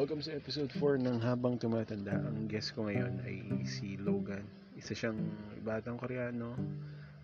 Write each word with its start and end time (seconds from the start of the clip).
Welcome 0.00 0.24
sa 0.24 0.32
episode 0.32 0.72
4 0.80 0.96
ng 1.04 1.20
Habang 1.20 1.60
Tumatanda. 1.60 2.16
Ang 2.24 2.48
guest 2.48 2.72
ko 2.72 2.88
ngayon 2.88 3.20
ay 3.20 3.44
si 3.68 4.00
Logan. 4.00 4.40
Isa 4.72 4.96
siyang 4.96 5.20
batang 5.60 6.00
koreano. 6.00 6.56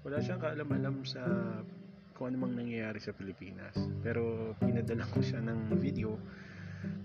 Wala 0.04 0.20
siyang 0.20 0.44
kaalam-alam 0.44 1.00
sa 1.08 1.24
kung 2.12 2.28
ano 2.28 2.44
mang 2.44 2.52
nangyayari 2.52 3.00
sa 3.00 3.16
Pilipinas. 3.16 3.72
Pero 4.04 4.52
pinadala 4.60 5.08
ko 5.08 5.24
siya 5.24 5.40
ng 5.40 5.72
video 5.80 6.20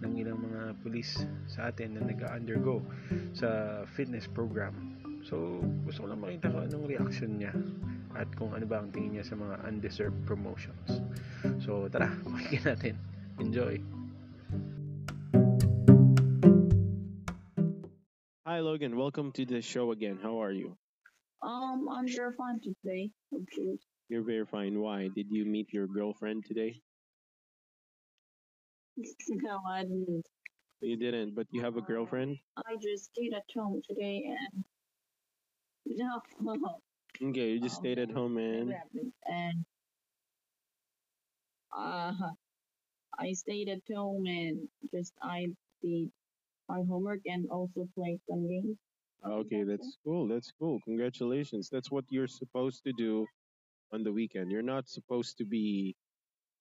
ng 0.03 0.11
ilang 0.19 0.43
mga 0.43 0.75
pulis 0.83 1.23
sa 1.47 1.71
atin 1.71 1.95
na 1.95 2.03
nag-undergo 2.03 2.83
sa 3.31 3.79
fitness 3.95 4.27
program. 4.27 4.75
So, 5.23 5.63
gusto 5.87 6.03
ko 6.03 6.11
lang 6.11 6.19
makita 6.19 6.51
kung 6.51 6.67
anong 6.67 6.83
reaction 6.91 7.39
niya 7.39 7.55
at 8.19 8.27
kung 8.35 8.51
ano 8.51 8.67
ba 8.67 8.83
ang 8.83 8.91
tingin 8.91 9.15
niya 9.15 9.23
sa 9.23 9.39
mga 9.39 9.55
undeserved 9.71 10.19
promotions. 10.27 10.99
So, 11.63 11.87
tara, 11.87 12.11
pakinggan 12.27 12.75
natin. 12.75 12.99
Enjoy! 13.39 14.00
Hi 18.51 18.59
Logan, 18.59 18.97
welcome 18.97 19.31
to 19.39 19.45
the 19.45 19.61
show 19.61 19.93
again. 19.93 20.19
How 20.21 20.43
are 20.43 20.51
you? 20.51 20.75
Um, 21.41 21.87
I'm 21.89 22.05
sure 22.05 22.33
fine 22.33 22.59
today. 22.59 23.09
course. 23.31 23.79
You're 24.09 24.23
very 24.23 24.45
fine. 24.45 24.77
Why? 24.81 25.07
Did 25.07 25.27
you 25.29 25.45
meet 25.45 25.71
your 25.71 25.87
girlfriend 25.87 26.43
today? 26.45 26.81
no, 29.29 29.61
I 29.65 29.83
didn't. 29.83 30.25
You 30.81 30.97
didn't, 30.97 31.33
but 31.33 31.47
you 31.51 31.61
have 31.61 31.77
a 31.77 31.81
girlfriend? 31.81 32.39
I 32.57 32.75
just 32.75 33.05
stayed 33.05 33.33
at 33.33 33.47
home 33.55 33.81
today 33.87 34.21
and 34.27 34.65
no, 35.85 36.19
Okay, 37.23 37.51
you 37.51 37.61
just 37.61 37.77
Um, 37.77 37.81
stayed 37.83 37.99
at 37.99 38.11
home 38.11 38.35
and 38.37 38.75
and 39.31 39.65
uh, 41.71 42.11
I 43.17 43.31
stayed 43.31 43.69
at 43.69 43.83
home 43.95 44.25
and 44.27 44.67
just 44.93 45.13
I 45.21 45.47
did 45.81 46.11
my 46.71 46.81
homework 46.89 47.19
and 47.25 47.41
also 47.51 47.81
played 47.97 48.19
some 48.29 48.47
games. 48.47 48.77
Okay, 49.41 49.63
that's 49.63 49.97
cool. 50.05 50.27
That's 50.27 50.51
cool. 50.59 50.79
Congratulations. 50.85 51.69
That's 51.71 51.91
what 51.91 52.05
you're 52.09 52.27
supposed 52.41 52.81
to 52.87 52.93
do 52.97 53.25
on 53.93 54.03
the 54.03 54.11
weekend. 54.11 54.51
You're 54.51 54.69
not 54.75 54.87
supposed 54.87 55.37
to 55.39 55.45
be 55.45 55.95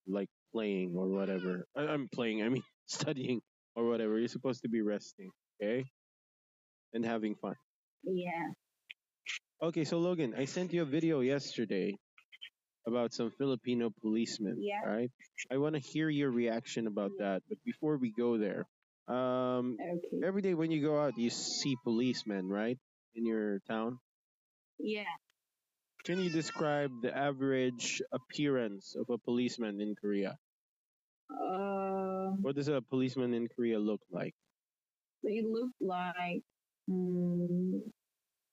like 0.07 0.29
playing 0.53 0.95
or 0.97 1.09
whatever. 1.09 1.65
I- 1.77 1.89
I'm 1.93 2.09
playing, 2.13 2.43
I 2.43 2.49
mean 2.49 2.63
studying 2.87 3.41
or 3.77 3.89
whatever. 3.89 4.19
You're 4.19 4.29
supposed 4.39 4.63
to 4.63 4.69
be 4.69 4.83
resting, 4.83 5.31
okay? 5.63 5.85
And 6.93 7.05
having 7.05 7.35
fun. 7.37 7.55
Yeah. 8.05 8.47
Okay, 9.63 9.85
so 9.85 9.99
Logan, 9.99 10.35
I 10.37 10.45
sent 10.47 10.73
you 10.73 10.83
a 10.83 10.91
video 10.99 11.21
yesterday 11.21 11.95
about 12.87 13.13
some 13.13 13.31
Filipino 13.39 13.91
policemen, 14.03 14.57
Yeah. 14.59 14.83
right? 14.87 15.11
I 15.53 15.57
want 15.59 15.75
to 15.77 15.81
hear 15.93 16.09
your 16.09 16.31
reaction 16.31 16.87
about 16.87 17.13
that, 17.19 17.43
but 17.49 17.59
before 17.65 17.97
we 17.99 18.11
go 18.11 18.39
there, 18.39 18.65
um 19.11 19.77
Okay. 19.81 20.23
every 20.25 20.43
day 20.43 20.55
when 20.55 20.71
you 20.71 20.81
go 20.83 21.01
out, 21.01 21.19
you 21.19 21.31
see 21.31 21.77
policemen, 21.85 22.49
right? 22.49 22.79
In 23.15 23.27
your 23.27 23.61
town. 23.69 23.99
Yeah. 24.79 25.11
Can 26.05 26.19
you 26.21 26.31
describe 26.31 26.91
the 27.03 27.13
average 27.17 28.01
appearance 28.13 28.95
of 28.97 29.11
a 29.11 29.19
policeman 29.19 29.81
in 29.81 29.95
Korea? 30.01 30.39
Uh, 31.31 32.33
What 32.41 32.57
does 32.57 32.69
a 32.69 32.81
policeman 32.81 33.35
in 33.35 33.49
Korea 33.49 33.79
look 33.79 34.01
like? 34.11 34.35
they 35.23 35.43
look 35.45 35.71
like. 35.81 36.41
Um, 36.89 37.83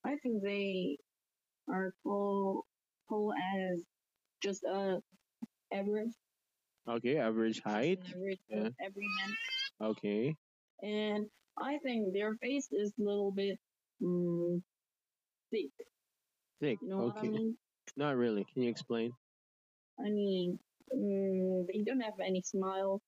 I 0.05 0.15
think 0.21 0.43
they 0.43 0.97
are 1.69 1.93
tall, 2.03 2.65
tall 3.09 3.33
as 3.33 3.81
just 4.43 4.63
a 4.63 4.99
average, 5.73 6.11
Okay, 6.87 7.17
average 7.17 7.61
height. 7.63 7.99
average 8.03 8.39
Yeah. 8.49 8.69
every 8.83 9.07
man. 9.17 9.31
Okay. 9.91 10.35
And 10.81 11.27
I 11.57 11.77
think 11.83 12.13
their 12.13 12.35
face 12.35 12.67
is 12.71 12.93
a 12.99 13.03
little 13.03 13.31
bit 13.31 13.57
mm, 14.01 14.61
thick. 15.51 15.71
Thick. 16.59 16.77
You 16.81 16.89
know 16.89 16.97
what 16.97 17.17
I 17.17 17.21
Okay. 17.21 17.29
mean? 17.29 17.57
Not 17.95 18.15
really. 18.17 18.45
Can 18.53 18.63
you 18.63 18.69
explain? 18.69 19.13
I 19.99 20.09
mean, 20.09 20.59
mm, 20.95 21.65
they 21.67 21.83
don't 21.83 22.01
have 22.01 22.19
any 22.23 22.41
smile. 22.41 23.01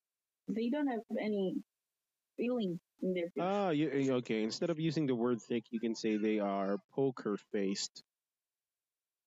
They 0.47 0.69
don't 0.69 0.87
have 0.87 1.01
any 1.19 1.55
feeling 2.37 2.79
in 3.01 3.13
their 3.13 3.29
face. 3.35 3.43
Ah, 3.43 3.69
you, 3.69 4.13
okay. 4.15 4.43
Instead 4.43 4.69
of 4.69 4.79
using 4.79 5.05
the 5.05 5.15
word 5.15 5.41
thick, 5.41 5.65
you 5.71 5.79
can 5.79 5.95
say 5.95 6.17
they 6.17 6.39
are 6.39 6.79
poker 6.95 7.37
faced. 7.51 8.03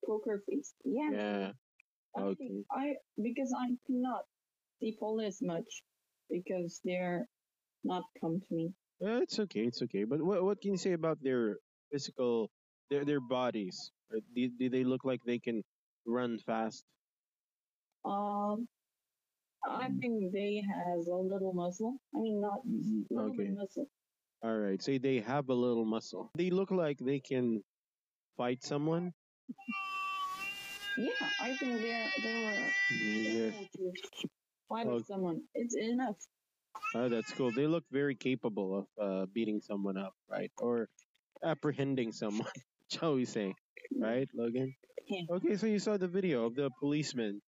Poker 0.04 0.42
faced. 0.48 0.74
Yeah. 0.84 1.10
Yeah. 1.12 1.52
I 2.16 2.20
okay. 2.20 2.34
think 2.34 2.66
I 2.70 2.94
because 3.22 3.54
I 3.56 3.76
cannot 3.86 4.24
see 4.80 4.96
police 4.98 5.40
much 5.40 5.82
because 6.28 6.80
they're 6.84 7.26
not 7.84 8.04
come 8.20 8.40
to 8.48 8.54
me. 8.54 8.72
Uh, 9.02 9.20
it's 9.22 9.38
okay. 9.38 9.66
It's 9.66 9.82
okay. 9.82 10.04
But 10.04 10.22
what 10.22 10.42
what 10.44 10.60
can 10.60 10.72
you 10.72 10.78
say 10.78 10.92
about 10.92 11.18
their 11.22 11.58
physical, 11.90 12.50
their 12.90 13.04
their 13.04 13.20
bodies? 13.20 13.90
Do, 14.34 14.48
do 14.58 14.68
they 14.68 14.84
look 14.84 15.04
like 15.04 15.20
they 15.24 15.38
can 15.38 15.62
run 16.06 16.38
fast? 16.38 16.84
Um, 18.04 18.68
I 19.64 19.88
think 20.00 20.32
they 20.32 20.62
has 20.62 21.06
a 21.06 21.14
little 21.14 21.52
muscle. 21.54 21.96
I 22.14 22.18
mean, 22.18 22.40
not 22.40 22.60
Okay. 23.32 23.50
muscle. 23.50 23.86
All 24.42 24.58
right. 24.58 24.82
Say 24.82 24.98
they 24.98 25.20
have 25.20 25.48
a 25.48 25.54
little 25.54 25.84
muscle. 25.84 26.30
They 26.36 26.50
look 26.50 26.70
like 26.70 26.98
they 26.98 27.20
can 27.20 27.62
fight 28.36 28.62
someone. 28.62 29.12
Yeah, 30.98 31.12
I 31.40 31.56
think 31.56 31.80
they're 31.80 32.10
they 32.22 32.34
were 32.44 32.68
Yeah. 33.00 33.50
to 33.76 33.92
fight 34.68 35.06
someone. 35.06 35.42
It's 35.54 35.76
enough. 35.76 36.18
Oh, 36.94 37.08
that's 37.08 37.32
cool. 37.32 37.50
They 37.52 37.66
look 37.66 37.84
very 37.90 38.14
capable 38.14 38.78
of 38.78 38.86
uh, 39.00 39.26
beating 39.32 39.60
someone 39.60 39.96
up, 39.96 40.12
right? 40.30 40.50
Or 40.58 40.88
apprehending 41.42 42.12
someone, 42.12 42.48
shall 42.90 43.14
we 43.14 43.24
say, 43.24 43.54
right, 43.98 44.28
Logan? 44.34 44.74
Yeah. 45.08 45.22
Okay, 45.36 45.56
so 45.56 45.66
you 45.66 45.78
saw 45.78 45.96
the 45.96 46.08
video 46.08 46.44
of 46.44 46.54
the 46.54 46.70
policeman 46.80 47.40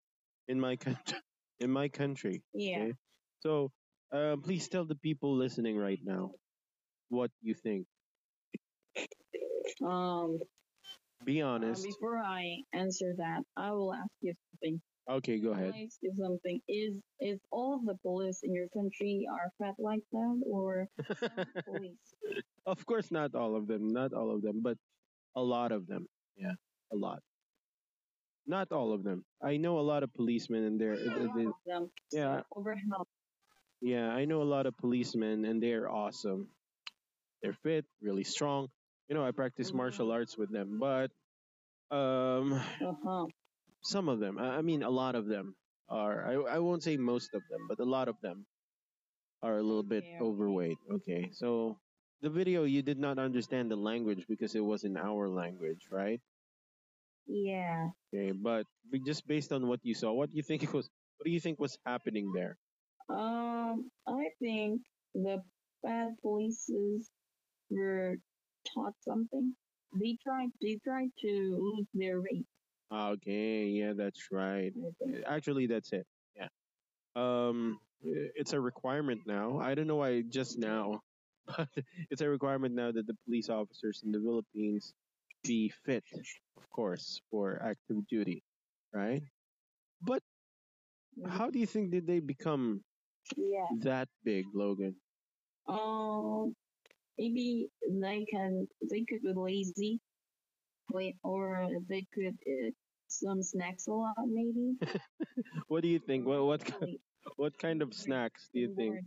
in 0.48 0.60
my 0.60 0.76
country. 0.76 1.18
In 1.60 1.70
my 1.70 1.88
country. 1.88 2.42
Yeah. 2.52 2.78
Okay. 2.78 2.92
So, 3.38 3.70
uh, 4.12 4.36
please 4.42 4.68
tell 4.68 4.84
the 4.84 4.96
people 4.96 5.36
listening 5.36 5.78
right 5.78 6.00
now 6.04 6.32
what 7.08 7.30
you 7.42 7.54
think. 7.54 7.86
Um. 9.86 10.40
Be 11.24 11.42
uh, 11.42 11.46
honest. 11.46 11.84
before 11.84 12.18
I 12.18 12.58
answer 12.72 13.14
that, 13.18 13.42
I 13.56 13.70
will 13.70 13.94
ask 13.94 14.10
you 14.20 14.34
something. 14.50 14.82
Okay, 15.10 15.38
go 15.38 15.50
ahead. 15.52 15.72
I'll 15.76 15.84
ask 15.84 15.98
you 16.02 16.12
something. 16.16 16.60
Is 16.68 16.96
is 17.20 17.38
all 17.50 17.80
the 17.84 17.94
police 18.02 18.40
in 18.42 18.54
your 18.54 18.68
country 18.68 19.26
are 19.30 19.52
fat 19.60 19.74
like 19.78 20.02
that, 20.12 20.42
or 20.46 20.88
police? 21.66 22.14
of 22.66 22.84
course, 22.86 23.10
not 23.10 23.34
all 23.34 23.54
of 23.56 23.66
them. 23.66 23.88
Not 23.88 24.12
all 24.14 24.34
of 24.34 24.42
them, 24.42 24.62
but 24.62 24.78
a 25.36 25.42
lot 25.42 25.72
of 25.72 25.86
them. 25.86 26.06
Yeah, 26.36 26.54
a 26.92 26.96
lot. 26.96 27.20
Not 28.46 28.72
all 28.72 28.92
of 28.92 29.02
them. 29.04 29.24
I 29.42 29.56
know 29.56 29.78
a 29.78 29.86
lot 29.86 30.02
of 30.02 30.12
policemen, 30.14 30.64
and 30.64 30.80
they're 30.80 30.94
A 30.94 31.04
lot 31.04 31.34
they- 31.36 31.46
of 31.46 31.54
them 31.66 31.90
yeah. 32.12 32.42
overhelp. 32.56 33.06
Yeah, 33.80 34.08
I 34.10 34.24
know 34.24 34.40
a 34.42 34.48
lot 34.48 34.64
of 34.66 34.76
policemen 34.78 35.44
and 35.44 35.62
they're 35.62 35.90
awesome. 35.90 36.48
They're 37.42 37.52
fit, 37.62 37.84
really 38.00 38.24
strong. 38.24 38.68
You 39.08 39.14
know, 39.14 39.24
I 39.26 39.30
practice 39.32 39.72
martial 39.74 40.10
arts 40.10 40.38
with 40.38 40.50
them, 40.50 40.78
but 40.80 41.10
um 41.90 42.54
Uh 42.80 42.94
huh. 43.04 43.26
Some 43.84 44.08
of 44.08 44.20
them, 44.20 44.38
I 44.38 44.62
mean 44.62 44.82
a 44.82 44.90
lot 44.90 45.14
of 45.16 45.26
them 45.26 45.56
are 45.88 46.26
I 46.26 46.56
I 46.56 46.58
won't 46.60 46.82
say 46.82 46.96
most 46.96 47.34
of 47.34 47.42
them, 47.50 47.68
but 47.68 47.80
a 47.80 47.84
lot 47.84 48.08
of 48.08 48.20
them 48.22 48.46
are 49.42 49.58
a 49.58 49.62
little 49.62 49.84
bit 49.84 50.04
overweight. 50.20 50.78
Okay. 50.90 51.30
So 51.32 51.78
the 52.22 52.30
video 52.30 52.64
you 52.64 52.82
did 52.82 52.98
not 52.98 53.18
understand 53.18 53.70
the 53.70 53.76
language 53.76 54.26
because 54.28 54.54
it 54.54 54.64
was 54.64 54.84
in 54.84 54.96
our 54.96 55.28
language, 55.28 55.88
right? 55.90 56.20
Yeah. 57.26 57.90
Okay, 58.14 58.32
but 58.32 58.66
just 59.06 59.26
based 59.26 59.52
on 59.52 59.68
what 59.68 59.80
you 59.84 59.94
saw, 59.94 60.12
what 60.12 60.30
do 60.30 60.36
you 60.36 60.42
think 60.42 60.62
it 60.62 60.72
was 60.74 60.90
what 61.16 61.24
do 61.26 61.30
you 61.30 61.40
think 61.40 61.58
was 61.60 61.78
happening 61.86 62.32
there? 62.32 62.58
Um. 63.08 63.90
I 64.06 64.30
think 64.40 64.82
the 65.14 65.42
bad 65.82 66.16
polices 66.24 67.08
were 67.70 68.16
taught 68.74 68.94
something. 69.00 69.54
They 70.00 70.16
tried. 70.22 70.50
They 70.62 70.78
tried 70.84 71.10
to 71.22 71.32
lose 71.60 71.86
their 71.94 72.20
weight. 72.20 72.46
Okay, 72.94 73.66
yeah, 73.66 73.92
that's 73.92 74.30
right. 74.30 74.72
Actually, 75.26 75.66
that's 75.66 75.92
it. 75.92 76.06
Yeah. 76.36 76.48
Um, 77.16 77.80
it's 78.02 78.52
a 78.52 78.60
requirement 78.60 79.22
now. 79.26 79.58
I 79.58 79.74
don't 79.74 79.86
know 79.86 79.96
why 79.96 80.22
just 80.22 80.58
now, 80.58 81.02
but 81.46 81.68
it's 82.10 82.20
a 82.22 82.28
requirement 82.28 82.74
now 82.74 82.92
that 82.92 83.06
the 83.06 83.16
police 83.24 83.48
officers 83.48 84.02
in 84.04 84.12
the 84.12 84.20
Philippines 84.20 84.94
be 85.42 85.68
fit, 85.70 86.04
of 86.56 86.70
course, 86.70 87.20
for 87.30 87.60
active 87.62 88.06
duty, 88.06 88.44
right? 88.92 89.22
But 90.00 90.22
how 91.26 91.50
do 91.50 91.58
you 91.58 91.66
think 91.66 91.90
did 91.90 92.06
they 92.06 92.20
become 92.20 92.84
Yeah. 93.36 93.66
that 93.80 94.08
big, 94.24 94.46
Logan? 94.54 95.00
Um, 95.66 96.54
maybe 97.18 97.70
they 97.88 98.24
can 98.26 98.68
they 98.90 99.04
could 99.04 99.22
be 99.22 99.32
lazy, 99.34 100.00
or 101.22 101.68
they 101.88 102.06
could 102.12 102.38
uh, 102.46 102.70
some 103.08 103.42
snacks 103.42 103.86
a 103.86 103.92
lot 103.92 104.14
maybe. 104.26 104.74
What 105.68 105.82
do 105.82 105.88
you 105.88 105.98
think? 105.98 106.26
What 106.26 106.44
what 106.44 106.64
ki- 106.64 106.74
Wait, 106.80 107.00
what 107.36 107.58
kind 107.58 107.82
of 107.82 107.92
snacks 107.94 108.48
do 108.52 108.60
you 108.60 108.70
oh, 108.72 108.76
think? 108.76 109.00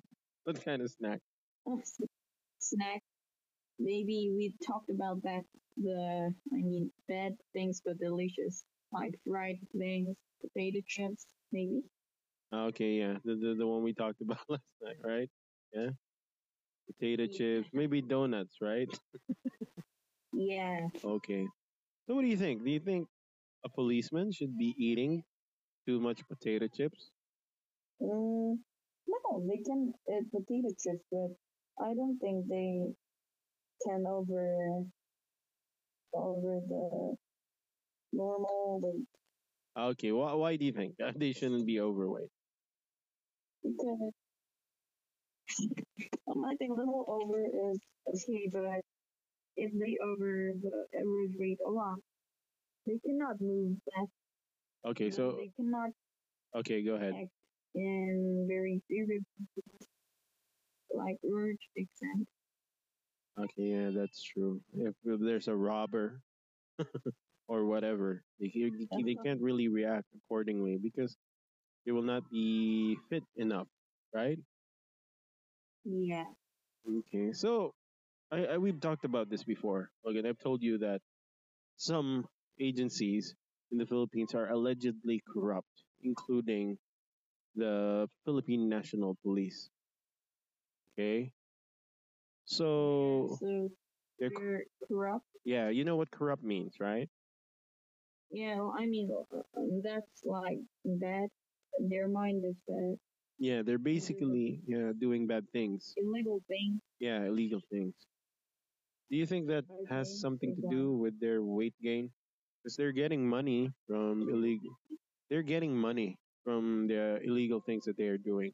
What 0.44 0.64
kind 0.64 0.82
of 0.82 0.90
snack? 0.92 1.20
Oh, 1.66 1.82
snack. 2.60 3.02
Maybe 3.80 4.32
we 4.36 4.54
talked 4.66 4.90
about 4.90 5.22
that. 5.24 5.44
The 5.78 6.34
I 6.54 6.56
mean, 6.56 6.92
bad 7.08 7.34
things 7.54 7.82
but 7.86 8.00
delicious, 8.00 8.66
like 8.92 9.14
fried 9.28 9.60
things, 9.78 10.16
potato 10.42 10.80
chips, 10.88 11.26
maybe. 11.52 11.82
Ah, 12.52 12.66
okay, 12.66 12.94
yeah, 12.94 13.18
the 13.24 13.36
the, 13.36 13.56
the 13.60 13.68
one 13.68 13.84
we 13.84 13.94
talked 13.94 14.22
about 14.26 14.40
last 14.50 14.64
night, 14.82 14.98
right? 15.04 15.30
Yeah, 15.74 15.90
potato 16.88 17.24
Yeah. 17.24 17.38
chips, 17.38 17.70
maybe 17.74 18.02
donuts, 18.02 18.58
right? 18.62 18.90
Yeah. 20.34 20.88
Okay. 21.04 21.48
So 22.06 22.16
what 22.16 22.22
do 22.22 22.28
you 22.28 22.38
think? 22.38 22.64
Do 22.64 22.70
you 22.72 22.80
think 22.80 23.08
a 23.66 23.70
policeman 23.70 24.32
should 24.32 24.58
be 24.58 24.76
eating 24.78 25.24
too 25.88 26.00
much 26.00 26.22
potato 26.28 26.68
chips? 26.68 27.12
Mm, 28.02 28.58
no, 29.08 29.48
they 29.48 29.62
can 29.64 29.94
eat 30.10 30.32
potato 30.32 30.70
chips, 30.82 31.04
but 31.12 31.32
I 31.80 31.94
don't 31.94 32.18
think 32.20 32.48
they 32.48 32.94
can 33.86 34.06
over 34.08 34.84
over 36.14 36.60
the 36.68 37.16
normal 38.14 38.80
weight 38.82 39.08
Okay, 39.78 40.12
why 40.12 40.34
why 40.34 40.56
do 40.58 40.66
you 40.66 40.74
think 40.74 40.96
they 41.16 41.34
shouldn't 41.34 41.66
be 41.66 41.80
overweight? 41.80 42.32
because 43.64 44.14
um, 46.30 46.44
I 46.46 46.56
think 46.56 46.72
a 46.72 46.76
little 46.76 47.06
over 47.08 47.40
is 47.72 47.80
okay, 48.08 48.50
but 48.52 48.82
if 49.58 49.72
they 49.74 49.98
over 50.04 50.52
the 50.62 50.86
average 50.96 51.36
weight 51.40 51.60
a 51.66 51.70
lot, 51.72 51.98
they 52.88 53.00
cannot 53.06 53.42
move 53.42 53.78
fast. 53.94 54.12
Okay, 54.86 55.12
so 55.12 55.32
they 55.32 55.52
cannot 55.58 55.92
okay, 56.56 56.84
go 56.84 56.96
ahead. 56.96 57.14
act 57.14 57.32
in 57.76 58.46
very 58.48 58.82
serious 58.90 59.24
like 60.94 61.18
urge 61.24 61.60
extent. 61.76 62.28
Okay, 63.40 63.64
yeah, 63.64 63.92
that's 63.94 64.24
true. 64.24 64.62
If, 64.74 64.96
if 65.04 65.20
there's 65.22 65.48
a 65.48 65.56
robber 65.56 66.22
or 67.48 67.66
whatever, 67.66 68.24
they 68.40 68.50
they 68.54 68.72
they 69.04 69.16
Uh-huh. 69.16 69.24
can't 69.24 69.42
really 69.42 69.68
react 69.68 70.08
accordingly 70.16 70.78
because 70.78 71.18
they 71.86 71.92
will 71.92 72.04
not 72.04 72.30
be 72.32 72.98
fit 73.10 73.24
enough, 73.36 73.68
right? 74.14 74.40
Yeah. 75.86 76.26
Okay, 76.88 77.34
so 77.34 77.74
I, 78.32 78.46
I 78.46 78.58
we've 78.58 78.80
talked 78.80 79.06
about 79.06 79.30
this 79.30 79.44
before. 79.44 79.92
Logan, 80.06 80.26
I've 80.26 80.40
told 80.40 80.62
you 80.64 80.80
that 80.80 81.02
some 81.78 82.26
agencies 82.60 83.36
in 83.72 83.78
the 83.78 83.86
Philippines 83.86 84.34
are 84.36 84.50
allegedly 84.50 85.22
corrupt, 85.34 85.84
including 86.02 86.78
the 87.56 88.10
Philippine 88.26 88.70
National 88.70 89.16
Police. 89.24 89.70
Okay, 90.94 91.34
so 92.46 93.38
So 93.40 93.70
they're 94.20 94.30
they're 94.30 94.64
corrupt. 94.88 95.26
yeah, 95.46 95.70
you 95.70 95.84
know 95.84 95.96
what 95.96 96.12
corrupt 96.12 96.44
means, 96.44 96.80
right? 96.80 97.10
Yeah, 98.32 98.56
well, 98.58 98.76
I 98.78 98.86
mean, 98.86 99.10
um, 99.56 99.82
that's 99.84 100.26
like 100.26 100.60
bad. 100.86 101.30
Their 101.80 102.08
mind 102.08 102.44
is 102.46 102.56
bad. 102.68 102.98
Yeah, 103.40 103.62
they're 103.64 103.78
basically 103.78 104.62
yeah 104.68 104.92
doing 104.98 105.28
bad 105.28 105.46
things. 105.52 105.94
Illegal 105.98 106.42
things. 106.48 106.82
Yeah, 107.00 107.24
illegal 107.26 107.62
things. 107.72 107.94
Do 109.10 109.18
you 109.18 109.26
think 109.26 109.48
that 109.48 109.66
has 109.90 110.20
something 110.20 110.56
to 110.56 110.62
do 110.70 110.94
with 110.94 111.20
their 111.20 111.42
weight 111.44 111.76
gain? 111.82 112.12
Because 112.68 112.76
they're 112.76 112.92
getting 112.92 113.24
money 113.26 113.72
from 113.88 114.28
illegal. 114.28 114.76
They're 115.30 115.42
getting 115.42 115.74
money 115.74 116.18
from 116.44 116.88
the 116.88 117.22
illegal 117.24 117.62
things 117.62 117.86
that 117.86 117.96
they 117.96 118.08
are 118.12 118.18
doing. 118.18 118.52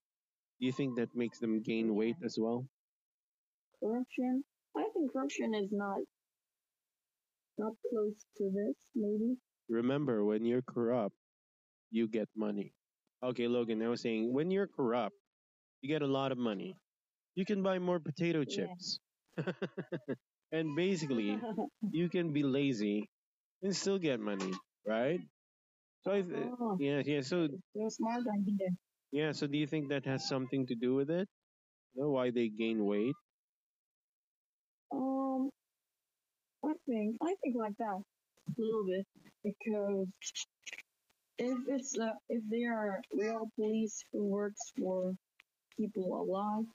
Do 0.60 0.68
you 0.68 0.72
think 0.72 0.98
that 0.98 1.10
makes 1.16 1.40
them 1.40 1.64
gain 1.64 1.96
weight 1.96 2.18
as 2.24 2.38
well? 2.38 2.64
Corruption. 3.80 4.44
I 4.78 4.86
think 4.94 5.14
corruption 5.14 5.56
is 5.56 5.70
not 5.72 5.98
not 7.58 7.74
close 7.90 8.14
to 8.38 8.52
this. 8.54 8.78
Maybe. 8.94 9.36
Remember, 9.68 10.24
when 10.24 10.46
you're 10.46 10.62
corrupt, 10.62 11.16
you 11.90 12.08
get 12.08 12.30
money. 12.38 12.72
Okay, 13.24 13.48
Logan, 13.48 13.82
I 13.82 13.88
was 13.88 14.02
saying 14.02 14.32
when 14.32 14.52
you're 14.52 14.68
corrupt, 14.68 15.16
you 15.82 15.90
get 15.90 16.04
a 16.04 16.08
lot 16.20 16.32
of 16.32 16.38
money. 16.38 16.78
You 17.34 17.46
can 17.46 17.64
buy 17.64 17.80
more 17.80 18.00
potato 18.00 18.46
Yeah. 18.46 18.68
chips. 18.68 19.00
and 20.52 20.76
basically, 20.76 21.40
you 21.92 22.10
can 22.10 22.32
be 22.32 22.44
lazy 22.44 23.10
and 23.64 23.76
still 23.76 23.98
get 24.00 24.20
money, 24.20 24.52
right? 24.86 25.20
So 26.04 26.12
I 26.12 26.24
oh, 26.62 26.78
yeah, 26.80 27.02
yeah. 27.06 27.22
So 27.22 27.48
smart 27.90 28.24
idea. 28.28 28.70
yeah. 29.12 29.32
So 29.32 29.48
do 29.48 29.58
you 29.58 29.68
think 29.68 29.90
that 29.90 30.06
has 30.06 30.28
something 30.28 30.68
to 30.68 30.76
do 30.76 30.96
with 30.96 31.10
it? 31.10 31.28
You 31.96 32.04
know, 32.04 32.12
why 32.12 32.32
they 32.32 32.50
gain 32.50 32.86
weight? 32.86 33.16
Um, 34.92 35.50
I 36.66 36.74
think 36.88 37.18
I 37.22 37.36
think 37.44 37.56
like 37.58 37.78
that 37.80 38.02
a 38.02 38.62
little 38.62 38.86
bit 38.86 39.08
because 39.44 40.08
if 41.40 41.58
it's 41.68 41.98
uh, 41.98 42.14
if 42.30 42.44
they 42.50 42.64
are 42.66 43.02
real 43.14 43.50
police 43.56 44.04
who 44.12 44.26
works 44.26 44.74
for 44.78 45.14
people 45.78 46.22
alive, 46.22 46.66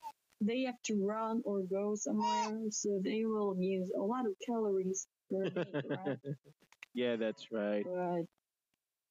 they 0.40 0.62
have 0.62 0.80
to 0.84 0.94
run 1.06 1.42
or 1.44 1.62
go 1.70 1.94
somewhere, 1.96 2.58
so 2.70 3.00
they 3.04 3.24
will 3.24 3.56
use 3.58 3.90
a 3.96 4.02
lot 4.02 4.26
of 4.26 4.32
calories 4.46 5.06
per 5.30 5.48
day, 5.50 5.72
right? 5.88 6.18
yeah, 6.94 7.16
that's 7.16 7.50
right. 7.52 7.84
But 7.84 8.26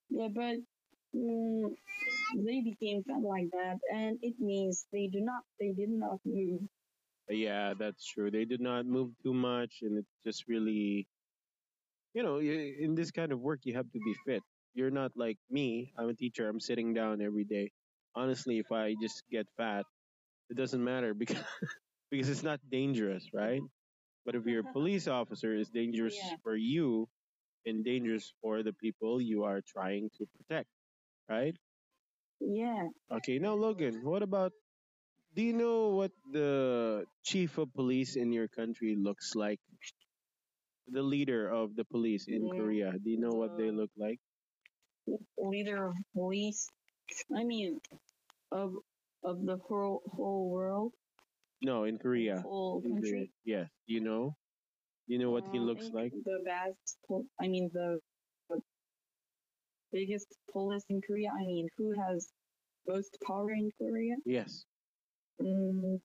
yeah, 0.09 0.27
but 0.33 0.57
mm, 1.15 1.75
they 2.35 2.61
became 2.61 3.03
fat 3.03 3.21
like 3.21 3.49
that, 3.51 3.79
and 3.93 4.17
it 4.21 4.35
means 4.39 4.87
they 4.91 5.07
do 5.07 5.21
not 5.21 5.43
they 5.59 5.71
did 5.73 5.89
not 5.89 6.19
move. 6.25 6.61
Yeah, 7.29 7.73
that's 7.77 8.05
true. 8.05 8.31
They 8.31 8.45
did 8.45 8.61
not 8.61 8.85
move 8.85 9.11
too 9.23 9.33
much, 9.33 9.79
and 9.81 9.97
it's 9.97 10.15
just 10.25 10.47
really, 10.47 11.07
you 12.13 12.23
know, 12.23 12.39
in 12.39 12.95
this 12.95 13.11
kind 13.11 13.31
of 13.31 13.39
work, 13.39 13.59
you 13.63 13.73
have 13.75 13.91
to 13.91 13.99
be 13.99 14.15
fit. 14.25 14.43
You're 14.73 14.91
not 14.91 15.11
like 15.15 15.37
me. 15.49 15.93
I'm 15.97 16.09
a 16.09 16.13
teacher. 16.13 16.47
I'm 16.47 16.59
sitting 16.59 16.93
down 16.93 17.21
every 17.21 17.43
day. 17.45 17.71
Honestly, 18.15 18.59
if 18.59 18.71
I 18.71 18.95
just 19.01 19.23
get 19.31 19.47
fat, 19.57 19.85
it 20.49 20.57
doesn't 20.57 20.83
matter 20.83 21.13
because 21.21 21.43
because 22.11 22.29
it's 22.29 22.43
not 22.43 22.59
dangerous, 22.69 23.27
right? 23.33 23.61
But 24.25 24.35
if 24.35 24.45
you're 24.45 24.61
a 24.61 24.73
police 24.73 25.07
officer, 25.07 25.55
it's 25.55 25.69
dangerous 25.69 26.17
Yeah. 26.17 26.37
for 26.43 26.55
you 26.55 27.07
and 27.67 27.85
dangerous 27.85 28.33
for 28.41 28.63
the 28.63 28.73
people 28.73 29.21
you 29.21 29.43
are 29.45 29.61
trying 29.61 30.09
to 30.17 30.25
protect, 30.37 30.69
right? 31.29 31.55
Yeah. 32.41 32.87
Okay, 33.11 33.39
now 33.39 33.53
Logan, 33.55 34.03
what 34.03 34.23
about 34.23 34.53
do 35.35 35.41
you 35.43 35.53
know 35.53 35.89
what 35.89 36.11
the 36.31 37.05
chief 37.23 37.57
of 37.57 37.73
police 37.73 38.15
in 38.15 38.31
your 38.33 38.47
country 38.47 38.95
looks 38.95 39.35
like? 39.35 39.59
The 40.87 41.03
leader 41.03 41.49
of 41.49 41.75
the 41.75 41.85
police 41.85 42.27
in 42.27 42.47
Yeah, 42.47 42.53
Korea. 42.61 42.91
Do 42.99 43.09
you 43.09 43.17
know 43.19 43.33
what 43.33 43.57
they 43.57 43.69
uh, 43.69 43.71
look 43.71 43.91
like? 43.97 44.19
leader 45.37 45.87
of 45.87 45.95
police. 46.13 46.69
I 47.35 47.43
mean, 47.43 47.79
of 48.51 48.75
of 49.23 49.45
the 49.45 49.57
whole 49.57 50.01
whole 50.15 50.49
world, 50.49 50.93
No, 51.61 51.83
in 51.85 51.97
Korea. 51.99 52.41
whole 52.41 52.81
In 52.83 52.95
Korea. 53.01 53.25
country. 53.25 53.31
Yes. 53.45 53.69
Do 53.87 53.93
you 53.93 54.01
know? 54.01 54.35
You 55.07 55.17
know 55.19 55.31
what 55.31 55.45
he 55.51 55.59
I 55.59 55.61
looks 55.61 55.89
like? 55.93 56.11
The 56.25 56.39
best. 56.45 56.97
I 57.41 57.47
mean, 57.47 57.69
the, 57.73 57.99
the 58.49 58.59
biggest 59.91 60.27
police 60.51 60.83
in 60.89 61.01
Korea. 61.01 61.31
I 61.31 61.45
mean, 61.45 61.67
who 61.77 61.93
has 61.99 62.29
most 62.87 63.17
power 63.25 63.51
in 63.51 63.71
Korea? 63.79 64.15
Yes. 64.25 64.65
Mm, 65.41 65.99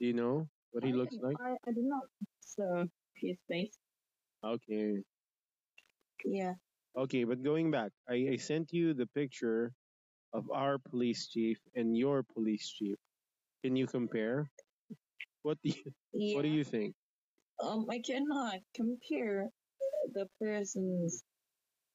Do 0.00 0.06
you 0.06 0.14
know 0.14 0.48
what 0.72 0.84
he 0.84 0.90
I 0.92 0.94
looks 0.94 1.16
like? 1.22 1.36
I, 1.40 1.52
I 1.68 1.72
do 1.72 1.82
not. 1.82 2.04
So 2.40 2.88
his 3.16 3.36
face. 3.48 3.78
Okay. 4.44 5.02
Yeah. 6.24 6.54
Okay, 6.96 7.24
but 7.24 7.42
going 7.42 7.70
back, 7.70 7.92
I, 8.08 8.28
I 8.32 8.36
sent 8.36 8.72
you 8.72 8.94
the 8.94 9.06
picture 9.14 9.72
of 10.32 10.50
our 10.52 10.78
police 10.78 11.28
chief 11.28 11.58
and 11.74 11.96
your 11.96 12.22
police 12.22 12.68
chief. 12.68 12.96
Can 13.64 13.76
you 13.76 13.86
compare? 13.86 14.50
What 15.42 15.58
do 15.62 15.70
you, 15.70 15.92
Yeah. 16.12 16.36
what 16.36 16.42
do 16.42 16.48
you 16.48 16.64
think? 16.64 16.94
Um, 17.60 17.86
I 17.90 17.98
cannot 18.00 18.60
compare 18.74 19.50
the 20.14 20.26
person's 20.40 21.24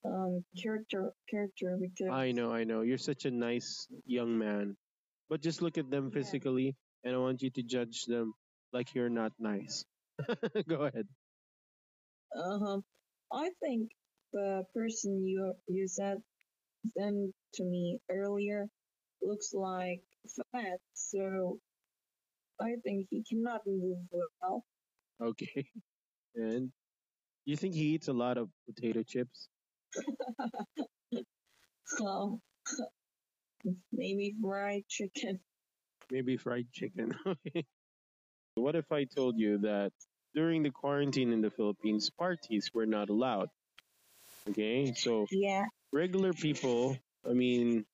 um 0.06 0.44
character 0.62 1.14
character 1.30 1.78
because 1.80 2.12
I 2.12 2.32
know, 2.32 2.52
I 2.54 2.64
know. 2.66 2.82
You're 2.82 2.98
such 2.98 3.26
a 3.26 3.32
nice 3.32 3.88
young 4.06 4.38
man. 4.38 4.76
But 5.30 5.42
just 5.42 5.62
look 5.62 5.78
at 5.78 5.90
them 5.90 6.06
Yeah. 6.08 6.14
physically 6.22 6.76
and 7.04 7.16
I 7.16 7.18
want 7.18 7.42
you 7.42 7.50
to 7.52 7.64
judge 7.64 8.06
them 8.06 8.34
like 8.74 8.94
you're 8.94 9.10
not 9.10 9.32
nice. 9.40 9.86
Go 10.68 10.84
ahead. 10.84 11.08
Uh-huh. 12.36 12.82
I 13.32 13.50
think 13.62 13.92
the 14.34 14.66
person 14.74 15.26
you 15.26 15.54
you 15.68 15.88
said 15.88 16.18
sent 16.98 17.34
to 17.56 17.64
me 17.64 18.00
earlier 18.10 18.68
looks 19.22 19.54
like 19.54 20.02
fat, 20.52 20.80
so 20.94 21.60
I 22.60 22.76
think 22.84 23.08
he 23.10 23.24
cannot 23.24 23.62
move 23.68 24.00
well. 24.12 24.66
Okay. 25.24 25.66
And 26.36 26.72
you 27.46 27.56
think 27.58 27.76
he 27.76 27.94
eats 27.94 28.08
a 28.08 28.14
lot 28.14 28.38
of 28.38 28.50
potato 28.68 29.04
chips? 29.04 29.50
So 31.86 32.40
maybe 33.92 34.34
fried 34.42 34.84
chicken. 34.88 35.40
Maybe 36.12 36.38
fried 36.38 36.68
chicken. 36.72 37.14
Okay. 37.26 37.66
What 38.56 38.76
if 38.76 38.92
I 38.92 39.06
told 39.06 39.38
you 39.38 39.60
that 39.60 39.92
during 40.34 40.64
the 40.64 40.72
quarantine 40.72 41.34
in 41.34 41.42
the 41.42 41.52
Philippines, 41.52 42.10
parties 42.10 42.72
were 42.74 42.86
not 42.86 43.10
allowed? 43.10 43.50
Okay, 44.50 44.94
so 44.94 45.28
Yeah. 45.32 45.66
regular 45.92 46.34
people, 46.34 46.98
I 47.28 47.34
mean, 47.34 47.86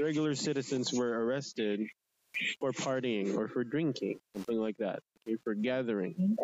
regular 0.00 0.34
citizens 0.34 0.92
were 0.92 1.10
arrested 1.24 1.80
for 2.60 2.72
partying 2.72 3.36
or 3.36 3.48
for 3.48 3.64
drinking, 3.64 4.20
something 4.36 4.58
like 4.58 4.76
that, 4.78 5.00
for 5.44 5.54
gathering. 5.54 6.36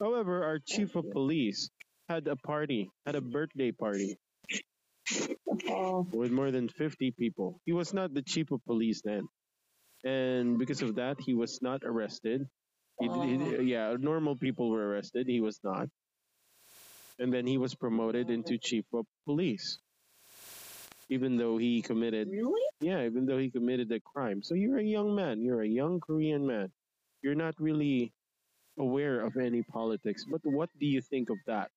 However, 0.00 0.44
our 0.44 0.58
chief 0.58 0.96
of 0.96 1.10
police 1.12 1.70
had 2.08 2.26
a 2.28 2.36
party, 2.36 2.90
had 3.04 3.14
a 3.16 3.20
birthday 3.20 3.72
party 3.72 4.16
with 6.12 6.30
more 6.30 6.50
than 6.50 6.68
50 6.68 7.12
people. 7.12 7.60
He 7.64 7.72
was 7.72 7.92
not 7.94 8.14
the 8.14 8.22
chief 8.22 8.50
of 8.50 8.64
police 8.66 9.02
then. 9.04 9.26
And 10.04 10.58
because 10.58 10.82
of 10.82 10.96
that, 10.96 11.16
he 11.20 11.34
was 11.34 11.60
not 11.62 11.82
arrested. 11.84 12.46
He, 13.00 13.06
he- 13.06 13.56
Oh. 13.56 13.60
yeah, 13.60 13.94
normal 13.98 14.36
people 14.36 14.70
were 14.70 14.88
arrested. 14.88 15.26
He 15.26 15.40
was 15.40 15.58
not. 15.64 15.88
And 17.18 17.32
then 17.32 17.46
he 17.46 17.58
was 17.58 17.74
promoted 17.74 18.30
into 18.30 18.58
chief 18.58 18.84
of 18.92 19.06
police. 19.24 19.78
Even 21.08 21.36
though 21.36 21.56
he 21.56 21.82
committed, 21.82 22.28
really? 22.28 22.60
yeah, 22.80 23.04
even 23.04 23.26
though 23.26 23.38
he 23.38 23.48
committed 23.50 23.90
a 23.92 24.00
crime. 24.00 24.42
So 24.42 24.54
you're 24.54 24.78
a 24.78 24.84
young 24.84 25.14
man. 25.14 25.40
You're 25.40 25.62
a 25.62 25.68
young 25.68 26.00
Korean 26.00 26.44
man. 26.46 26.72
You're 27.22 27.36
not 27.36 27.54
really 27.60 28.12
aware 28.78 29.20
of 29.20 29.36
any 29.36 29.62
politics. 29.62 30.24
But 30.30 30.40
what 30.44 30.70
do 30.78 30.86
you 30.86 31.00
think 31.00 31.30
of 31.30 31.38
that? 31.46 31.70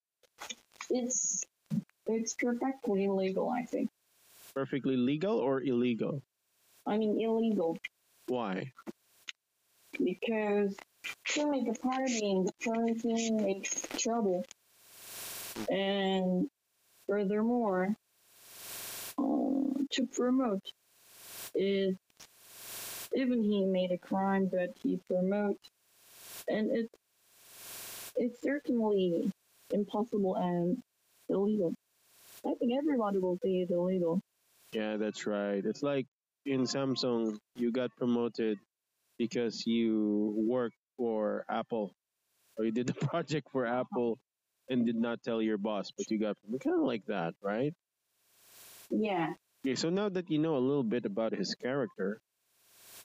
It's 0.89 1.44
it's 2.08 2.34
perfectly 2.34 3.08
legal, 3.08 3.50
I 3.50 3.63
think. 3.63 3.89
Perfectly 4.53 4.98
legal 4.98 5.38
or 5.38 5.62
illegal? 5.62 6.22
I 6.86 6.98
mean 6.98 7.22
illegal 7.22 7.77
Why? 8.27 8.72
because 10.03 10.75
to 11.29 11.51
make 11.51 11.68
a 11.68 11.79
party 11.79 12.32
in 12.32 12.46
the 12.46 12.51
quarantine 12.63 13.38
makes 13.44 13.82
trouble. 13.98 14.46
And 15.70 16.50
furthermore, 17.08 17.96
uh, 19.18 19.84
to 19.91 20.08
promote 20.13 20.63
is 21.56 21.96
even 23.13 23.44
he 23.44 23.65
made 23.65 23.91
a 23.91 23.98
crime, 23.98 24.50
but 24.51 24.70
he 24.82 25.00
promotes, 25.08 25.70
and 26.50 26.70
it's 26.72 26.96
it's 28.15 28.41
certainly 28.41 29.32
impossible 29.72 30.36
and 30.36 30.77
illegal. 31.29 31.74
I 32.46 32.53
think 32.60 32.74
everybody 32.77 33.20
will 33.20 33.38
say 33.44 33.50
it's 33.62 33.72
illegal. 33.72 34.22
Yeah, 34.74 34.98
that's 34.98 35.25
right. 35.25 35.63
It's 35.65 35.84
like 35.84 36.06
in 36.46 36.62
Samsung, 36.63 37.38
you 37.56 37.72
got 37.72 37.91
promoted 37.98 38.58
because 39.18 39.65
you 39.65 40.34
worked 40.38 40.75
for 40.98 41.46
Apple 41.50 41.91
or 42.58 42.65
you 42.65 42.72
did 42.72 42.89
a 42.89 42.94
project 43.08 43.48
for 43.51 43.65
Apple 43.65 44.18
and 44.70 44.86
did 44.86 44.96
not 44.96 45.24
tell 45.24 45.41
your 45.41 45.58
boss, 45.58 45.91
but 45.98 46.10
you 46.12 46.20
got 46.20 46.36
kind 46.63 46.75
of 46.75 46.86
like 46.86 47.06
that, 47.08 47.34
right? 47.41 47.74
Yeah, 48.89 49.34
Okay, 49.65 49.75
so 49.75 49.89
now 49.89 50.08
that 50.10 50.32
you 50.32 50.39
know 50.39 50.56
a 50.56 50.60
little 50.63 50.84
bit 50.84 51.06
about 51.06 51.34
his 51.34 51.53
character, 51.56 52.22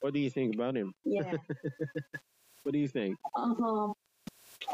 what 0.00 0.14
do 0.14 0.20
you 0.20 0.30
think 0.30 0.54
about 0.54 0.76
him? 0.76 0.92
yeah. 1.04 1.32
What 2.64 2.72
do 2.72 2.78
you 2.78 2.88
think? 2.88 3.18
Uh-huh. 3.36 3.92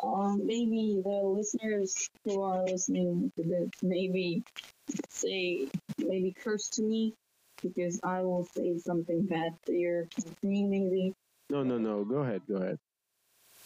Um, 0.04 0.47
maybe 0.47 1.00
the 1.04 1.11
listeners 1.11 2.09
who 2.25 2.40
are 2.42 2.64
listening 2.64 3.32
to 3.37 3.42
this 3.42 3.68
maybe 3.82 4.44
say, 5.09 5.66
maybe 5.99 6.32
curse 6.32 6.68
to 6.70 6.82
me 6.82 7.14
because 7.61 8.00
I 8.04 8.23
will 8.23 8.47
say 8.54 8.78
something 8.78 9.23
bad 9.23 9.56
to 9.66 9.73
your 9.73 10.06
company, 10.06 10.62
maybe. 10.62 11.14
No, 11.50 11.64
no, 11.64 11.78
no. 11.78 12.04
Go 12.04 12.18
ahead. 12.18 12.42
Go 12.49 12.56
ahead. 12.56 12.78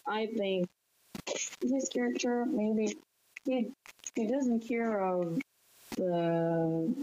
I 0.06 0.26
think 0.26 0.66
his 1.60 1.90
character, 1.90 2.46
maybe 2.46 2.96
he, 3.44 3.70
he 4.14 4.26
doesn't 4.26 4.66
care 4.66 5.00
of 5.00 5.38
the 5.96 6.94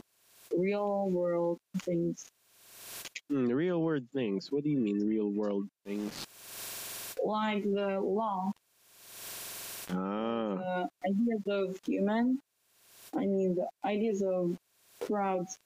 real 0.57 1.09
world 1.09 1.59
things. 1.79 2.25
Hmm, 3.29 3.47
real 3.47 3.79
world 3.79 4.07
things. 4.13 4.51
What 4.51 4.63
do 4.63 4.69
you 4.69 4.79
mean, 4.79 5.07
real 5.07 5.29
world 5.29 5.67
things? 5.85 6.25
Like 7.23 7.63
the 7.63 7.99
law, 8.01 8.51
Ah, 9.89 10.55
the 10.57 10.89
ideas 11.09 11.41
of 11.47 11.79
human, 11.85 12.39
I 13.15 13.25
mean 13.25 13.55
the 13.55 13.67
ideas 13.85 14.21
of 14.23 14.57
crowds. 15.01 15.57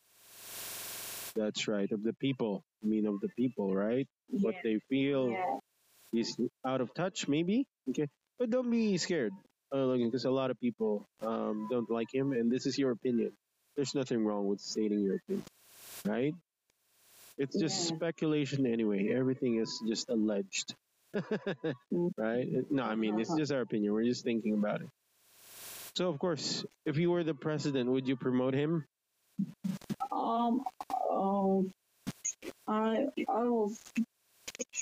that's 1.36 1.68
right. 1.68 1.92
Of 1.92 2.04
the 2.04 2.14
people. 2.14 2.64
I 2.84 2.88
mean, 2.88 3.06
of 3.08 3.20
the 3.22 3.30
people, 3.38 3.74
right? 3.76 4.08
What 4.30 4.56
they 4.64 4.80
feel. 4.90 5.30
yeah. 5.32 5.58
he's 6.12 6.36
out 6.66 6.82
of 6.82 6.94
touch, 6.94 7.28
maybe. 7.28 7.66
Okay, 7.90 8.08
but 8.40 8.50
don't 8.50 8.70
be 8.72 8.98
scared, 8.98 9.34
uh, 9.74 9.78
Logan, 9.86 10.08
because 10.08 10.26
a 10.26 10.32
lot 10.32 10.52
of 10.52 10.60
people 10.60 11.06
um, 11.22 11.68
don't 11.72 11.90
like 11.90 12.14
him, 12.14 12.32
and 12.34 12.52
this 12.52 12.66
is 12.66 12.78
your 12.78 12.92
opinion. 12.92 13.32
There's 13.76 13.96
nothing 13.96 14.24
wrong 14.26 14.48
with 14.48 14.62
stating 14.62 15.02
your 15.02 15.16
opinion, 15.18 15.46
right? 16.06 16.34
It's 17.38 17.58
just 17.60 17.78
Yeah. 17.92 17.96
speculation 17.98 18.66
anyway. 18.66 19.10
Everything 19.14 19.60
is 19.60 19.72
just 19.88 20.10
alleged, 20.10 20.76
right? 22.18 22.48
No, 22.70 22.84
I 22.84 22.96
mean 22.96 23.20
it's 23.20 23.30
Uh-huh. 23.30 23.40
just 23.40 23.52
our 23.52 23.62
opinion. 23.62 23.94
We're 23.94 24.04
just 24.04 24.24
thinking 24.24 24.54
about 24.54 24.82
it. 24.82 24.90
So, 25.96 26.10
of 26.10 26.20
course, 26.20 26.66
if 26.86 26.98
you 26.98 27.10
were 27.10 27.24
the 27.24 27.34
president, 27.34 27.90
would 27.90 28.08
you 28.08 28.18
promote 28.18 28.54
him? 28.54 28.86
Um, 30.12 30.64
um, 31.10 31.72
I, 32.68 33.08
I 33.30 33.44
will, 33.44 33.72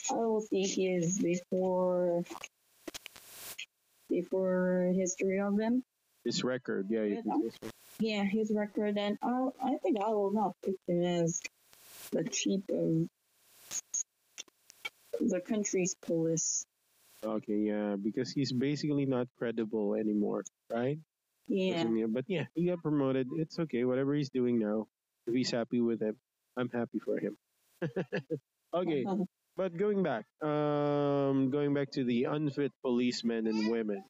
I 0.10 0.16
will 0.16 0.42
see 0.42 0.63
his 0.66 1.20
before, 1.20 2.24
before 4.10 4.92
history 4.96 5.40
of 5.40 5.60
him. 5.60 5.84
His 6.25 6.44
record, 6.44 6.88
yeah. 6.90 7.22
Can. 7.22 7.52
Yeah, 8.00 8.24
his 8.24 8.52
record, 8.52 8.98
and 8.98 9.18
I, 9.22 9.50
I 9.63 9.78
think 9.84 9.98
I 10.04 10.10
will 10.10 10.32
not 10.32 10.56
pick 10.66 10.75
him 10.88 11.04
as 11.04 11.40
the 12.12 12.24
chief 12.24 12.62
of 12.70 13.08
the 15.20 15.39
country's 15.41 15.96
police. 15.96 16.65
Okay, 17.24 17.58
yeah, 17.72 17.96
because 17.96 18.32
he's 18.32 18.51
basically 18.51 19.05
not 19.05 19.27
credible 19.38 19.96
anymore, 19.96 20.43
right? 20.72 21.00
Yeah, 21.48 21.84
But 22.08 22.25
yeah, 22.27 22.46
he 22.55 22.67
got 22.67 22.82
promoted. 22.82 23.27
It's 23.38 23.60
okay. 23.60 23.84
Whatever 23.84 24.13
he's 24.15 24.29
doing 24.29 24.60
now, 24.60 24.88
if 25.27 25.34
he's 25.34 25.51
happy 25.51 25.82
with 25.82 26.01
it, 26.01 26.15
I'm 26.58 26.70
happy 26.70 27.00
for 27.00 27.20
him. 27.20 27.38
okay, 28.74 29.05
but 29.55 29.75
going 29.77 30.03
back, 30.03 30.25
um, 30.41 31.50
going 31.51 31.74
back 31.74 31.91
to 31.91 32.03
the 32.03 32.25
unfit 32.25 32.72
policemen 32.82 33.48
and 33.48 33.70
women. 33.70 34.03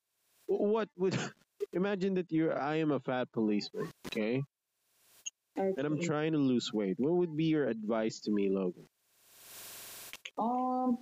What 0.48 0.90
would 0.98 1.18
imagine 1.74 2.16
that 2.16 2.32
you're 2.32 2.58
I 2.58 2.76
am 2.78 2.92
a 2.92 3.00
fat 3.00 3.32
policeman, 3.32 3.90
okay, 4.08 4.44
okay? 5.58 5.74
and 5.78 5.86
I'm 5.86 6.00
trying 6.00 6.34
to 6.34 6.40
lose 6.40 6.72
weight. 6.74 6.96
What 6.98 7.14
would 7.14 7.36
be 7.36 7.46
your 7.46 7.68
advice 7.68 8.20
to 8.22 8.32
me, 8.32 8.50
Logan? 8.50 8.88
Um, 10.38 10.98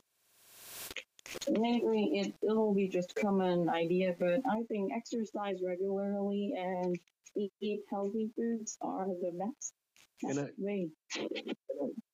maybe 1.49 2.19
it 2.19 2.33
it'll 2.41 2.73
be 2.73 2.87
just 2.87 3.15
common 3.15 3.69
idea, 3.69 4.15
but 4.19 4.41
I 4.49 4.63
think 4.69 4.91
exercise 4.95 5.57
regularly 5.65 6.53
and 6.57 6.97
eat 7.35 7.81
healthy 7.89 8.29
foods 8.35 8.77
are 8.81 9.07
the 9.07 9.31
best. 9.33 9.73
Can 10.19 10.35
best 10.35 10.53
way. 10.57 10.89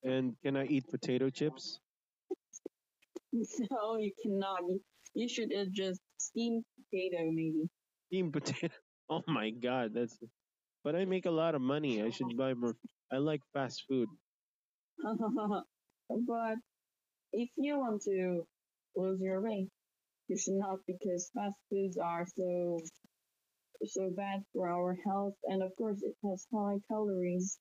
And 0.03 0.35
can 0.43 0.55
I 0.55 0.65
eat 0.65 0.85
potato 0.89 1.29
chips? 1.29 1.79
No, 3.69 3.97
you 3.97 4.11
cannot. 4.23 4.61
You, 5.13 5.27
should 5.27 5.51
just 5.71 6.01
steamed 6.17 6.63
potato, 6.89 7.23
maybe. 7.25 7.69
Steamed 8.07 8.33
potato. 8.33 8.73
Oh 9.09 9.23
my 9.27 9.51
God, 9.51 9.91
that's. 9.93 10.17
But 10.83 10.95
I 10.95 11.05
make 11.05 11.27
a 11.27 11.31
lot 11.31 11.55
of 11.55 11.61
money. 11.61 12.01
I 12.01 12.09
should 12.09 12.35
buy 12.35 12.53
more. 12.53 12.75
I 13.11 13.17
like 13.17 13.41
fast 13.53 13.83
food. 13.87 14.09
but 15.03 16.55
if 17.31 17.49
you 17.55 17.79
want 17.79 18.01
to 18.03 18.45
lose 18.95 19.19
your 19.21 19.41
weight, 19.41 19.69
you 20.27 20.37
should 20.37 20.55
not 20.55 20.79
because 20.87 21.29
fast 21.35 21.55
foods 21.69 21.97
are 21.97 22.25
so 22.35 22.79
so 23.85 24.09
bad 24.15 24.41
for 24.53 24.67
our 24.69 24.95
health, 25.05 25.35
and 25.45 25.61
of 25.63 25.71
course 25.77 26.01
it 26.03 26.15
has 26.27 26.45
high 26.53 26.77
calories. 26.89 27.57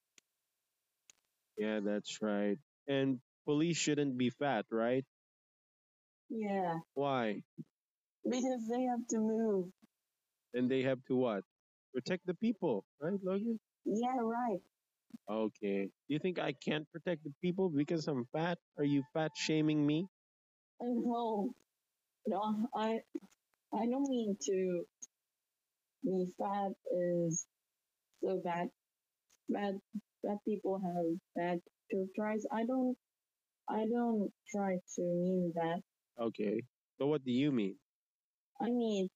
Yeah, 1.58 1.80
that's 1.84 2.18
right. 2.22 2.58
And 2.88 3.20
police 3.46 3.76
shouldn't 3.76 4.16
be 4.18 4.30
fat, 4.30 4.66
right? 4.70 5.04
Yeah, 6.28 6.74
Why? 6.94 7.42
because 8.24 8.68
they 8.70 8.82
have 8.84 9.06
to 9.10 9.18
move. 9.18 9.66
And 10.54 10.70
they 10.70 10.82
have 10.82 10.98
to 11.08 11.16
what? 11.16 11.42
Protect 11.94 12.26
the 12.26 12.34
people, 12.34 12.84
right, 13.00 13.18
Logan? 13.22 13.58
Yeah, 13.84 14.16
right. 14.20 14.60
Okay. 15.30 15.84
Do 15.86 16.14
you 16.14 16.18
think 16.18 16.38
I 16.38 16.52
can't 16.52 16.86
protect 16.92 17.24
the 17.24 17.32
people 17.42 17.70
because 17.70 18.06
I'm 18.08 18.26
fat? 18.32 18.58
Are 18.78 18.84
you 18.84 19.02
fat 19.14 19.32
shaming 19.36 19.86
me? 19.86 20.06
Know. 20.80 21.50
No, 22.26 22.68
I 22.74 23.00
I 23.72 23.86
don't 23.86 24.08
mean 24.08 24.36
to 24.46 24.84
be 26.04 26.26
fat 26.38 26.72
is 26.92 27.46
so 28.22 28.40
bad. 28.44 28.68
Bad 29.48 29.80
bad 30.22 30.38
people 30.46 30.80
have 30.84 31.06
bad 31.34 31.60
characterize. 31.90 32.44
I 32.52 32.64
don't 32.64 32.96
I 33.68 33.86
don't 33.86 34.30
try 34.54 34.78
to 34.96 35.02
mean 35.02 35.52
that. 35.54 35.80
Okay. 36.20 36.62
So 36.98 37.06
what 37.06 37.24
do 37.24 37.32
you 37.32 37.52
mean? 37.52 37.76
I 38.60 38.66
mean, 38.70 39.08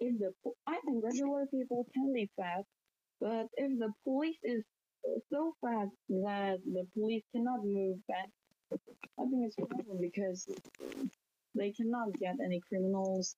if 0.00 0.18
the 0.18 0.32
I 0.66 0.78
think 0.84 1.04
regular 1.04 1.46
people 1.46 1.86
can 1.94 2.12
be 2.12 2.30
fat, 2.36 2.64
but 3.20 3.46
if 3.56 3.78
the 3.78 3.92
police 4.04 4.38
is 4.42 4.64
so 5.30 5.54
fat 5.60 5.88
that 6.08 6.58
the 6.64 6.84
police 6.94 7.22
cannot 7.34 7.64
move 7.64 7.98
back, 8.08 8.28
I 9.18 9.22
think 9.24 9.46
it's 9.46 9.58
a 9.58 9.66
problem 9.66 9.98
because 10.00 10.48
they 11.54 11.72
cannot 11.72 12.12
get 12.18 12.36
any 12.44 12.60
criminals. 12.68 13.36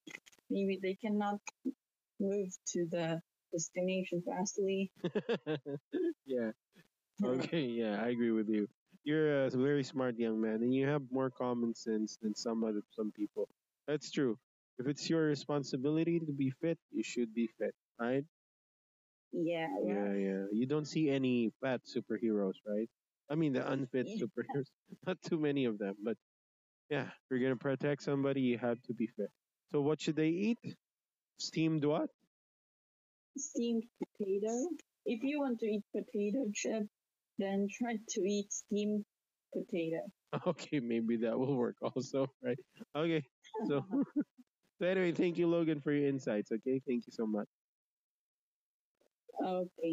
Maybe 0.50 0.78
they 0.82 0.94
cannot 0.94 1.40
move 2.20 2.49
to 2.72 2.87
the 2.90 3.20
destination 3.52 4.22
fastly. 4.26 4.92
yeah. 6.26 6.50
Okay. 7.25 7.64
Yeah, 7.66 8.02
I 8.02 8.08
agree 8.08 8.30
with 8.32 8.49
you. 8.49 8.68
You're 9.04 9.46
a 9.46 9.50
very 9.50 9.84
smart 9.84 10.18
young 10.18 10.40
man, 10.40 10.62
and 10.62 10.75
you 10.75 10.87
have 10.87 11.02
more 11.10 11.30
common 11.30 11.75
sense 11.75 12.16
than 12.20 12.34
some 12.34 12.64
other 12.64 12.82
some 12.90 13.12
people. 13.12 13.49
That's 13.87 14.10
true. 14.10 14.38
If 14.78 14.87
it's 14.88 15.08
your 15.10 15.22
responsibility 15.25 16.20
to 16.20 16.32
be 16.32 16.50
fit, 16.60 16.78
you 16.92 17.02
should 17.02 17.34
be 17.34 17.49
fit, 17.58 17.75
right? 18.00 18.25
Yeah, 19.32 19.68
yeah. 19.84 20.06
Yeah, 20.06 20.14
yeah. 20.14 20.44
You 20.52 20.66
don't 20.66 20.87
see 20.87 21.10
any 21.10 21.52
fat 21.60 21.82
superheroes, 21.84 22.54
right? 22.66 22.88
I 23.30 23.34
mean, 23.37 23.52
the 23.52 23.70
unfit 23.70 24.06
Yeah. 24.08 24.16
superheroes. 24.26 24.68
Not 25.06 25.22
too 25.22 25.38
many 25.38 25.64
of 25.66 25.78
them, 25.78 25.96
but 26.02 26.16
yeah, 26.90 27.04
if 27.06 27.25
you're 27.30 27.40
gonna 27.40 27.56
protect 27.56 28.02
somebody, 28.02 28.40
you 28.42 28.58
have 28.58 28.82
to 28.82 28.94
be 28.94 29.06
fit. 29.06 29.30
So, 29.70 29.80
what 29.80 30.00
should 30.00 30.16
they 30.16 30.28
eat? 30.28 30.58
Steamed 31.38 31.84
what? 31.84 32.10
Steamed 33.38 33.84
potato. 33.99 34.68
If 35.06 35.22
you 35.22 35.40
want 35.40 35.60
to 35.60 35.66
eat 35.66 35.84
potato 35.96 36.50
chip, 36.54 36.87
then 37.38 37.68
try 37.70 37.96
to 38.08 38.20
eat 38.22 38.52
steamed 38.52 39.04
potato. 39.54 40.02
Okay, 40.46 40.78
maybe 40.80 41.16
that 41.16 41.37
will 41.38 41.56
work 41.56 41.76
also, 41.82 42.28
right? 42.42 42.58
Okay, 42.94 43.25
so 43.66 43.84
so 44.78 44.87
anyway, 44.87 45.12
thank 45.12 45.38
you, 45.38 45.49
Logan, 45.49 45.80
for 45.80 45.92
your 45.92 46.08
insights. 46.08 46.52
Okay, 46.52 46.80
thank 46.87 47.06
you 47.06 47.12
so 47.12 47.26
much. 47.26 47.49
Okay. 49.44 49.88